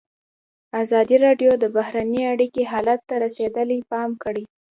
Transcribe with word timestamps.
ازادي 0.81 1.15
راډیو 1.25 1.51
د 1.59 1.65
بهرنۍ 1.75 2.21
اړیکې 2.33 2.61
حالت 2.71 2.99
ته 3.09 3.15
رسېدلي 3.25 3.79
پام 3.91 4.09
کړی. 4.23 4.43